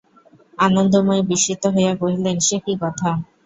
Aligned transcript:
আনন্দময়ী 0.57 1.21
বিস্মিত 1.29 1.63
হইয়া 1.73 1.93
কহিলেন, 1.95 2.37
সে 2.47 2.57
কী 2.65 2.73
কথা! 2.83 3.09